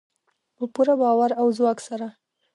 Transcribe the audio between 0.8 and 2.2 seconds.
باور او ځواک سره.